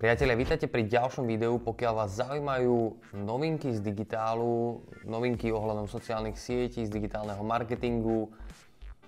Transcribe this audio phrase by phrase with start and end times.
[0.00, 1.60] Priatelia, vítajte pri ďalšom videu.
[1.60, 8.32] Pokiaľ vás zaujímajú novinky z digitálu, novinky ohľadom sociálnych sietí, z digitálneho marketingu,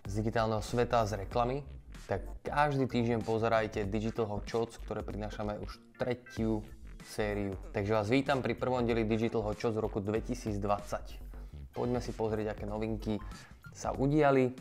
[0.04, 1.64] z digitálneho sveta, z reklamy,
[2.04, 6.60] tak každý týždeň pozerajte Digital Hot Shots, ktoré prinášame už tretiu
[7.09, 7.56] sériu.
[7.72, 10.61] Takže vás vítam pri prvom deli Digital Hot Shots roku 2020.
[11.72, 13.16] Poďme si pozrieť, aké novinky
[13.72, 14.52] sa udiali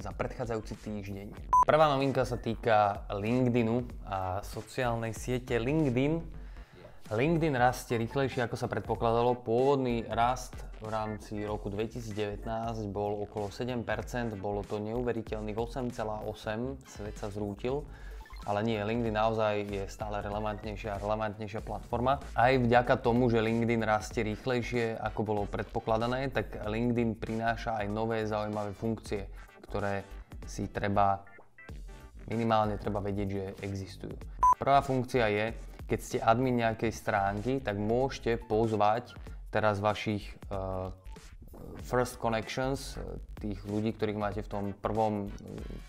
[0.00, 1.28] za predchádzajúci týždeň.
[1.68, 6.40] Prvá novinka sa týka LinkedInu a sociálnej siete LinkedIn.
[7.12, 9.36] LinkedIn rastie rýchlejšie ako sa predpokladalo.
[9.44, 12.40] Pôvodný rast v rámci roku 2019
[12.88, 13.84] bol okolo 7%,
[14.40, 17.84] bolo to neuveriteľných 8,8%, svet sa zrútil.
[18.42, 22.18] Ale nie, LinkedIn naozaj je stále relevantnejšia a relevantnejšia platforma.
[22.34, 28.24] Aj vďaka tomu, že LinkedIn rastie rýchlejšie ako bolo predpokladané, tak LinkedIn prináša aj nové
[28.26, 29.28] zaujímavé funkcie
[29.72, 30.04] ktoré
[30.44, 31.24] si treba,
[32.28, 34.12] minimálne treba vedieť, že existujú.
[34.60, 35.46] Prvá funkcia je,
[35.88, 39.16] keď ste admin nejakej stránky, tak môžete pozvať
[39.48, 40.92] teraz vašich uh,
[41.88, 43.00] first connections,
[43.40, 45.26] tých ľudí, ktorých máte v tom prvom,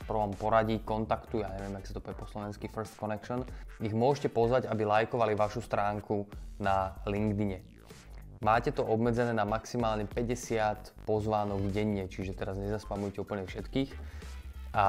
[0.09, 3.45] prvom poradí kontaktu, ja neviem, ak sa to povie po slovensky, first connection,
[3.77, 6.25] ich môžete pozvať, aby lajkovali vašu stránku
[6.57, 7.72] na LinkedIne.
[8.43, 13.95] Máte to obmedzené na maximálne 50 pozvánok denne, čiže teraz nezaspamujte úplne všetkých.
[14.75, 14.87] A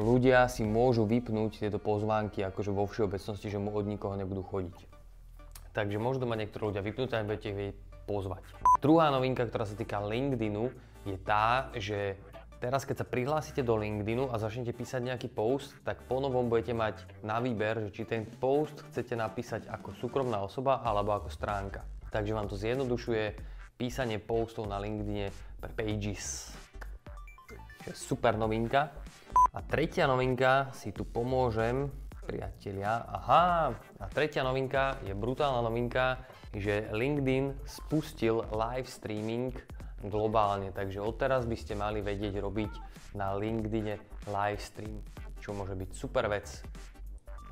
[0.00, 4.88] ľudia si môžu vypnúť tieto pozvánky akože vo všeobecnosti, že mu od nikoho nebudú chodiť.
[5.76, 7.76] Takže môžu to mať niektorí ľudia vypnuté a budete ich
[8.08, 8.40] pozvať.
[8.80, 10.72] Druhá novinka, ktorá sa týka LinkedInu,
[11.04, 12.16] je tá, že
[12.64, 17.04] teraz keď sa prihlásite do LinkedInu a začnete písať nejaký post, tak ponovom budete mať
[17.20, 22.34] na výber, že či ten post chcete napísať ako súkromná osoba alebo ako stránka takže
[22.34, 23.24] vám to zjednodušuje
[23.76, 25.28] písanie postov na LinkedIne
[25.60, 26.52] pre Pages.
[27.84, 28.90] Čo je super novinka.
[29.56, 31.88] A tretia novinka si tu pomôžem,
[32.26, 33.06] priatelia.
[33.06, 36.18] Aha, a tretia novinka je brutálna novinka,
[36.50, 39.54] že LinkedIn spustil live streaming
[40.04, 42.72] globálne, takže odteraz by ste mali vedieť robiť
[43.16, 43.96] na LinkedIne
[44.28, 45.00] live stream,
[45.40, 46.60] čo môže byť super vec.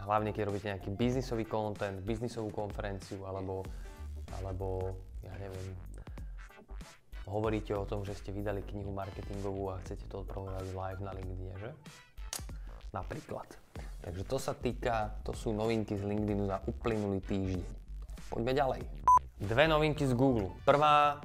[0.04, 3.64] Hlavne keď robíte nejaký biznisový content, biznisovú konferenciu alebo
[4.41, 5.69] alebo ja neviem,
[7.29, 11.51] hovoríte o tom, že ste vydali knihu marketingovú a chcete to odpromovať live na LinkedIn,
[11.57, 11.71] že?
[12.93, 13.49] Napríklad.
[14.05, 17.61] Takže to sa týka, to sú novinky z LinkedInu za uplynulý týždeň.
[18.29, 18.81] Poďme ďalej.
[19.41, 20.53] Dve novinky z Google.
[20.62, 21.19] Prvá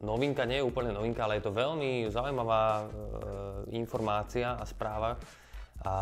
[0.00, 2.84] novinka nie je úplne novinka, ale je to veľmi zaujímavá e,
[3.76, 5.20] informácia a správa
[5.84, 5.94] a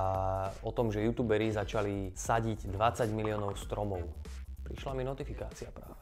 [0.63, 4.07] o tom, že youtuberi začali sadiť 20 miliónov stromov.
[4.63, 6.02] Prišla mi notifikácia práve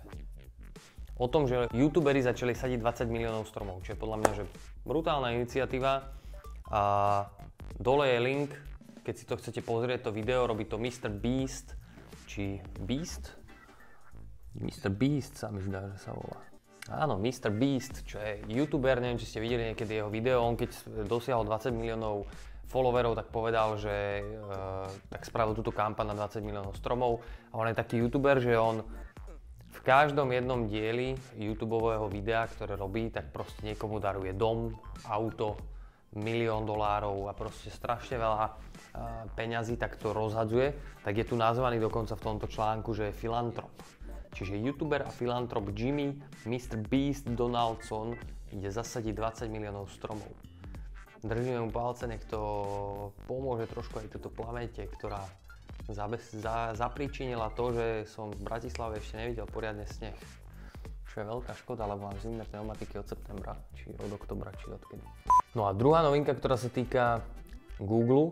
[1.20, 4.44] o tom, že youtuberi začali sadiť 20 miliónov stromov, čo je podľa mňa že
[4.88, 6.08] brutálna iniciatíva.
[6.72, 6.82] A
[7.76, 8.50] dole je link,
[9.04, 11.12] keď si to chcete pozrieť, to video, robí to Mr.
[11.12, 11.76] Beast,
[12.24, 13.36] či Beast?
[14.56, 14.88] Mr.
[14.88, 16.40] Beast sa mi zdá, že sa volá.
[16.88, 17.52] Áno, Mr.
[17.52, 21.76] Beast, čo je youtuber, neviem, či ste videli niekedy jeho video, on keď dosiahol 20
[21.76, 22.24] miliónov
[22.70, 24.24] followerov, tak povedal, že e,
[25.10, 27.20] tak spravil túto kampaň na 20 miliónov stromov
[27.50, 28.86] a on je taký youtuber, že on
[29.82, 31.80] každom jednom dieli YouTube
[32.12, 34.74] videa, ktoré robí, tak proste niekomu daruje dom,
[35.08, 35.56] auto,
[36.10, 38.58] milión dolárov a proste strašne veľa
[39.38, 40.74] peňazí tak to rozhadzuje,
[41.06, 43.70] tak je tu nazvaný dokonca v tomto článku, že je filantrop.
[44.34, 46.14] Čiže youtuber a filantrop Jimmy
[46.46, 46.78] Mr.
[46.82, 48.14] Beast Donaldson
[48.50, 50.30] ide zasadiť 20 miliónov stromov.
[51.22, 52.40] Držíme mu palce, nech to
[53.28, 55.20] pomôže trošku aj tejto planete, ktorá
[55.88, 60.16] za, zapríčinila to, že som v Bratislave ešte nevidel poriadne sneh.
[61.10, 65.02] Čo je veľká škoda, lebo mám zimné pneumatiky od septembra, či od oktobra, či odkedy.
[65.58, 67.24] No a druhá novinka, ktorá sa týka
[67.82, 68.30] Google,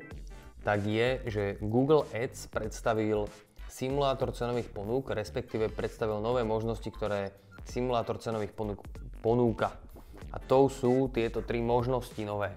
[0.62, 3.26] tak je, že Google Ads predstavil
[3.66, 7.34] simulátor cenových ponúk, respektíve predstavil nové možnosti, ktoré
[7.66, 8.80] simulátor cenových ponúk
[9.20, 9.74] ponúka.
[10.30, 12.54] A to sú tieto tri možnosti nové.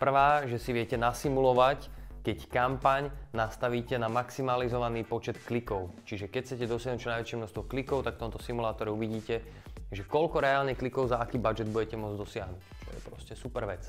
[0.00, 5.92] Prvá, že si viete nasimulovať keď kampaň nastavíte na maximalizovaný počet klikov.
[6.04, 9.40] Čiže keď chcete dosiahnuť čo najväčšie množstvo klikov, tak v tomto simulátore uvidíte,
[9.88, 12.60] že koľko reálne klikov za aký budget budete môcť dosiahnuť.
[12.60, 13.88] Čo je proste super vec.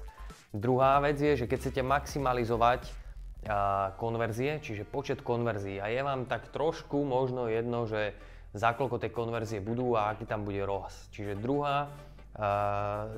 [0.51, 2.81] Druhá vec je, že keď chcete maximalizovať
[3.47, 8.15] a, konverzie, čiže počet konverzií a je vám tak trošku možno jedno, že
[8.51, 11.07] za koľko tie konverzie budú a aký tam bude ROAS.
[11.15, 12.10] Čiže druhá Uh,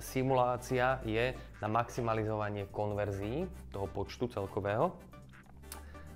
[0.01, 4.91] simulácia je na maximalizovanie konverzií toho počtu celkového.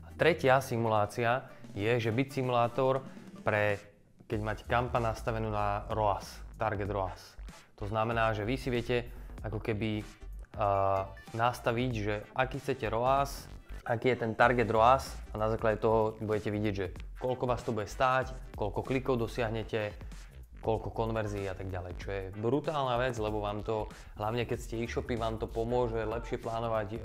[0.05, 1.45] A tretia simulácia
[1.77, 3.05] je, že byť simulátor
[3.45, 3.77] pre,
[4.25, 6.25] keď máte kampa nastavenú na ROAS,
[6.57, 7.37] target ROAS.
[7.77, 9.05] To znamená, že vy si viete
[9.45, 11.05] ako keby uh,
[11.37, 13.57] nastaviť, že aký chcete ROAS
[13.87, 16.87] aký je ten target ROAS a na základe toho budete vidieť, že
[17.23, 19.95] koľko vás to bude stáť, koľko klikov dosiahnete,
[20.61, 23.87] koľko konverzií a tak ďalej, čo je brutálna vec, lebo vám to,
[24.17, 26.99] hlavne keď ste e-shopy, vám to pomôže lepšie plánovať e,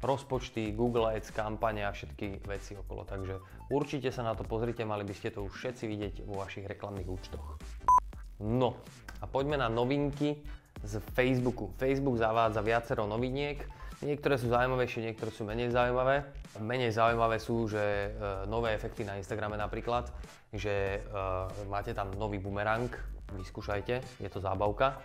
[0.00, 3.04] rozpočty, Google Ads, kampane a všetky veci okolo.
[3.04, 6.64] Takže určite sa na to pozrite, mali by ste to už všetci vidieť vo vašich
[6.64, 7.60] reklamných účtoch.
[8.40, 8.80] No
[9.20, 10.40] a poďme na novinky
[10.80, 11.76] z Facebooku.
[11.76, 13.60] Facebook zavádza viacero noviniek,
[14.00, 16.24] Niektoré sú zaujímavejšie, niektoré sú menej zaujímavé.
[16.56, 18.08] Menej zaujímavé sú, že e,
[18.48, 20.08] nové efekty na Instagrame napríklad,
[20.56, 22.88] že e, máte tam nový bumerang,
[23.36, 24.96] vyskúšajte, je to zábavka.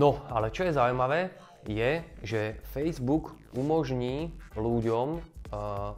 [0.00, 1.28] No, ale čo je zaujímavé,
[1.68, 5.20] je, že Facebook umožní ľuďom e,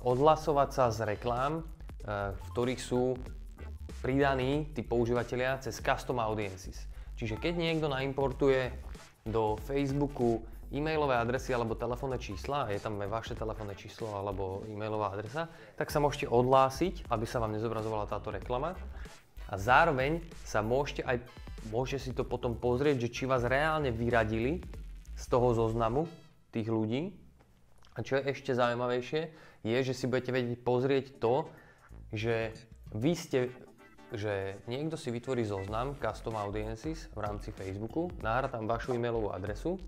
[0.02, 1.62] odhlasovať sa z reklám,
[2.10, 3.14] v ktorých sú
[4.00, 6.88] pridaní tí používateľia cez custom audiences.
[7.14, 8.72] Čiže keď niekto naimportuje
[9.28, 15.10] do Facebooku e-mailové adresy alebo telefónne čísla, je tam aj vaše telefónne číslo alebo e-mailová
[15.10, 18.78] adresa, tak sa môžete odhlásiť, aby sa vám nezobrazovala táto reklama.
[19.50, 21.26] A zároveň sa môžete aj,
[21.74, 24.62] môžete si to potom pozrieť, že či vás reálne vyradili
[25.18, 26.06] z toho zoznamu
[26.54, 27.10] tých ľudí.
[27.98, 29.20] A čo je ešte zaujímavejšie,
[29.66, 31.50] je, že si budete vedieť pozrieť to,
[32.14, 32.54] že
[32.94, 33.50] vy ste
[34.10, 39.78] že niekto si vytvorí zoznam Custom Audiences v rámci Facebooku, nahra tam vašu e-mailovú adresu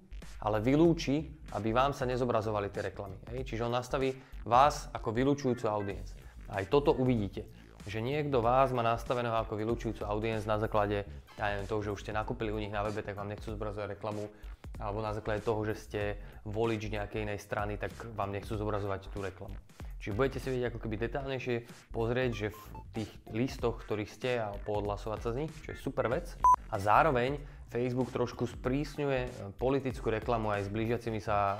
[0.42, 3.16] ale vylúči, aby vám sa nezobrazovali tie reklamy.
[3.34, 3.54] Hej?
[3.54, 6.16] Čiže on nastaví vás ako vylúčujúcu audience.
[6.50, 7.46] Aj toto uvidíte,
[7.86, 11.02] že niekto vás má nastaveného ako vylúčujúcu audience na základe,
[11.34, 13.98] ja neviem, toho, že už ste nakúpili u nich na webe, tak vám nechcú zobrazovať
[13.98, 14.30] reklamu,
[14.78, 16.00] alebo na základe toho, že ste
[16.46, 19.54] volič nejakej inej strany, tak vám nechcú zobrazovať tú reklamu.
[20.02, 21.56] Čiže budete si vedieť ako keby detálnejšie
[21.94, 26.10] pozrieť, že v tých listoch, ktorých ste a poodhlasovať sa z nich, čo je super
[26.10, 26.34] vec.
[26.72, 27.36] A zároveň
[27.68, 31.56] Facebook trošku sprísňuje e, politickú reklamu aj s blížiacimi sa e,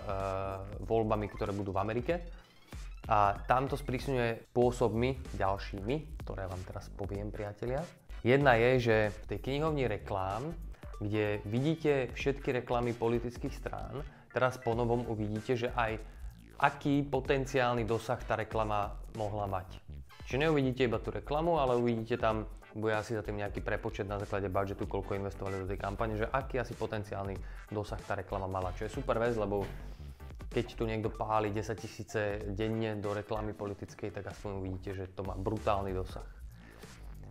[0.85, 2.15] voľbami, ktoré budú v Amerike.
[3.09, 7.83] A tamto sprísňuje spôsobmi ďalšími, ktoré vám teraz poviem, priatelia.
[8.23, 10.55] Jedna je, že v tej knihovni reklám,
[11.03, 15.99] kde vidíte všetky reklamy politických strán, teraz po novom uvidíte, že aj
[16.63, 19.83] aký potenciálny dosah tá reklama mohla mať.
[20.31, 24.17] Čiže neuvidíte iba tú reklamu, ale uvidíte tam bude asi za tým nejaký prepočet na
[24.17, 27.37] základe budžetu, koľko investovali do tej kampane, že aký asi potenciálny
[27.69, 28.73] dosah tá reklama mala.
[28.73, 29.65] Čo je super vec, lebo
[30.53, 35.25] keď tu niekto páli 10 tisíce denne do reklamy politickej, tak aspoň uvidíte, že to
[35.25, 36.29] má brutálny dosah.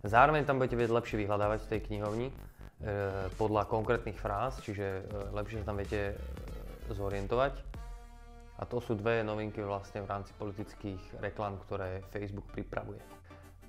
[0.02, 2.34] Zároveň tam budete vedieť lepšie vyhľadávať v tej knihovni e,
[3.38, 6.14] podľa konkrétnych fráz, čiže e, lepšie sa tam viete e,
[6.90, 7.54] zorientovať.
[8.58, 12.98] A to sú dve novinky vlastne v rámci politických reklam, ktoré Facebook pripravuje.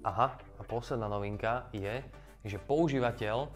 [0.04, 2.04] Aha, a posledná novinka je,
[2.44, 3.48] že používateľ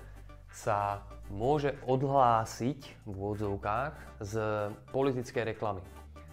[0.48, 4.34] sa môže odhlásiť v úvodzovkách z
[4.96, 5.84] politickej reklamy.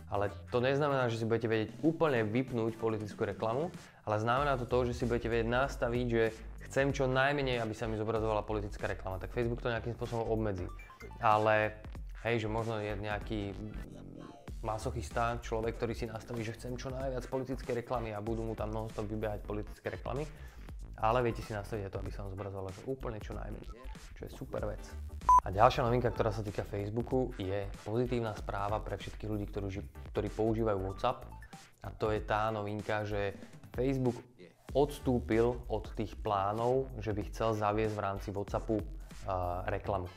[0.07, 3.75] Ale to neznamená, že si budete vedieť úplne vypnúť politickú reklamu,
[4.07, 6.25] ale znamená to to, že si budete vedieť nastaviť, že
[6.71, 9.19] chcem čo najmenej, aby sa mi zobrazovala politická reklama.
[9.19, 10.71] Tak Facebook to nejakým spôsobom obmedzí.
[11.19, 11.75] Ale
[12.23, 13.51] hej, že možno je nejaký
[14.65, 18.73] masochista, človek, ktorý si nastaví, že chcem čo najviac politické reklamy a budú mu tam
[18.73, 20.25] non-stop vybiehať politické reklamy.
[20.99, 23.69] Ale viete si nastaviť to, aby sa vám zobrazovalo úplne čo najmenej,
[24.17, 24.81] čo je super vec.
[25.45, 29.69] A ďalšia novinka, ktorá sa týka Facebooku, je pozitívna správa pre všetkých ľudí, ktorí,
[30.17, 31.29] ktorí používajú WhatsApp.
[31.85, 33.37] A to je tá novinka, že
[33.77, 34.17] Facebook
[34.73, 38.85] odstúpil od tých plánov, že by chcel zaviesť v rámci WhatsAppu uh,
[39.69, 40.09] reklamu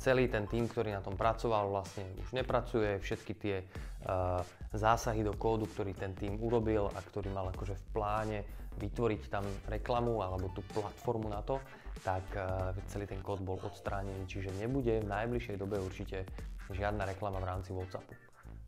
[0.00, 2.96] celý ten tým, ktorý na tom pracoval, vlastne už nepracuje.
[2.98, 4.40] Všetky tie uh,
[4.72, 8.38] zásahy do kódu, ktorý ten tým urobil a ktorý mal akože v pláne
[8.80, 11.60] vytvoriť tam reklamu alebo tú platformu na to,
[12.00, 16.24] tak uh, celý ten kód bol odstránený, čiže nebude v najbližšej dobe určite
[16.72, 18.14] žiadna reklama v rámci WhatsAppu,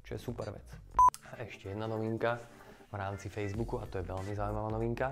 [0.05, 0.69] čo je super vec.
[1.33, 2.37] A ešte jedna novinka
[2.93, 5.09] v rámci Facebooku a to je veľmi zaujímavá novinka.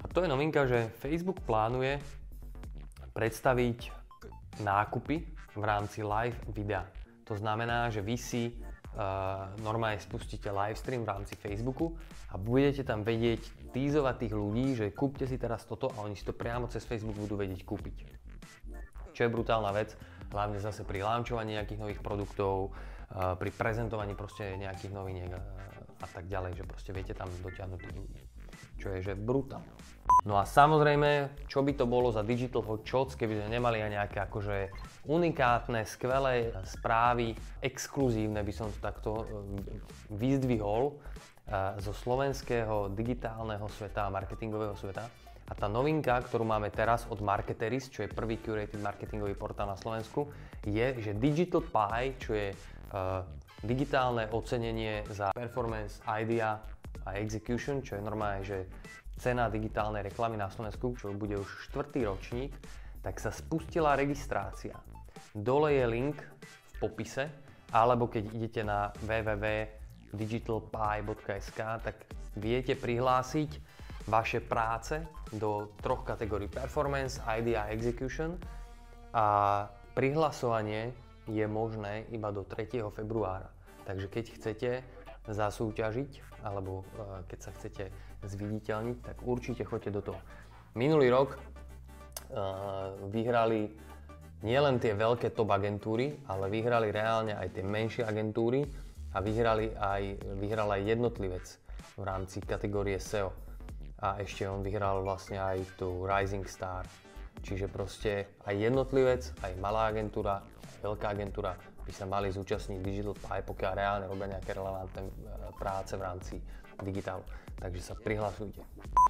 [0.00, 2.00] A to je novinka, že Facebook plánuje
[3.12, 3.95] predstaviť
[4.60, 5.16] nákupy
[5.56, 6.84] v rámci live videa.
[7.26, 11.96] To znamená, že vy si uh, normálne spustíte live stream v rámci Facebooku
[12.30, 16.22] a budete tam vedieť týzovať tých ľudí, že kúpte si teraz toto a oni si
[16.22, 17.96] to priamo cez Facebook budú vedieť kúpiť.
[19.16, 19.96] Čo je brutálna vec,
[20.30, 25.40] hlavne zase pri launchovaní nejakých nových produktov, uh, pri prezentovaní proste nejakých noviniek a,
[26.04, 28.20] a tak ďalej, že proste viete tam dotiahnuť tých ľudí.
[28.76, 29.68] Čo je že brutálne.
[30.26, 33.90] No a samozrejme, čo by to bolo za Digital Hot Shots, keby sme nemali aj
[33.90, 34.56] nejaké akože
[35.06, 39.24] unikátne, skvelé správy, exkluzívne by som to takto e,
[40.14, 40.98] vyzdvihol,
[41.78, 45.06] zo slovenského digitálneho sveta a marketingového sveta.
[45.46, 49.78] A tá novinka, ktorú máme teraz od Marketeris, čo je prvý curated marketingový portál na
[49.78, 50.26] Slovensku,
[50.66, 53.22] je, že Digital Pie, čo je uh,
[53.62, 56.58] digitálne ocenenie za performance, idea
[57.06, 58.66] a execution, čo je normálne, že
[59.16, 62.52] cena digitálnej reklamy na Slovensku, čo bude už štvrtý ročník,
[63.00, 64.76] tak sa spustila registrácia.
[65.32, 67.30] Dole je link v popise,
[67.72, 71.96] alebo keď idete na www.digitalpie.sk, tak
[72.36, 73.60] viete prihlásiť
[74.06, 75.02] vaše práce
[75.34, 78.38] do troch kategórií Performance, Idea a Execution
[79.16, 80.92] a prihlasovanie
[81.26, 82.86] je možné iba do 3.
[82.94, 83.50] februára.
[83.82, 84.86] Takže keď chcete
[85.26, 86.84] zasúťažiť alebo e,
[87.26, 87.84] keď sa chcete
[88.26, 90.20] zviditeľniť, tak určite choďte do toho.
[90.76, 93.72] Minulý rok uh, vyhrali
[94.44, 98.68] nielen tie veľké top agentúry, ale vyhrali reálne aj tie menšie agentúry
[99.16, 100.02] a vyhrali aj,
[100.36, 101.46] vyhral aj jednotlivec
[101.96, 103.32] v rámci kategórie SEO.
[104.04, 106.84] A ešte on vyhral vlastne aj tú Rising Star.
[107.40, 110.44] Čiže proste aj jednotlivec, aj malá agentúra,
[110.84, 111.56] veľká agentúra
[111.86, 115.10] by sa mali zúčastniť Digital Pie, pokiaľ reálne robia nejaké relevantné e,
[115.54, 116.34] práce v rámci
[116.82, 117.22] digitálu.
[117.56, 118.60] Takže sa prihlasujte.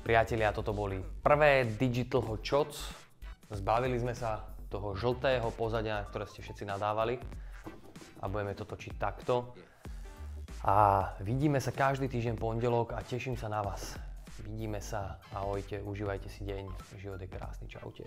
[0.04, 2.78] Priatelia, toto boli prvé Digital Hot Shots.
[3.50, 7.18] Zbavili sme sa toho žltého pozadia, ktoré ste všetci nadávali
[8.20, 9.56] a budeme to točiť takto.
[10.66, 13.94] A vidíme sa každý týždeň pondelok a teším sa na vás.
[14.42, 16.64] Vidíme sa, ahojte, užívajte si deň,
[16.98, 18.04] život je krásny, čaute.